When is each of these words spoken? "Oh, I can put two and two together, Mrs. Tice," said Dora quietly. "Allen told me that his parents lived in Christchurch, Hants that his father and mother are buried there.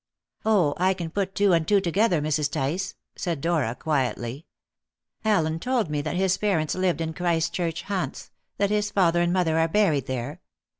"Oh, 0.43 0.73
I 0.77 0.95
can 0.95 1.11
put 1.11 1.35
two 1.35 1.53
and 1.53 1.67
two 1.67 1.79
together, 1.79 2.21
Mrs. 2.23 2.49
Tice," 2.51 2.95
said 3.15 3.39
Dora 3.39 3.75
quietly. 3.75 4.47
"Allen 5.23 5.59
told 5.59 5.91
me 5.91 6.01
that 6.01 6.15
his 6.15 6.39
parents 6.39 6.73
lived 6.73 7.01
in 7.01 7.13
Christchurch, 7.13 7.83
Hants 7.83 8.31
that 8.57 8.71
his 8.71 8.89
father 8.89 9.21
and 9.21 9.31
mother 9.31 9.59
are 9.59 9.67
buried 9.67 10.07
there. 10.07 10.41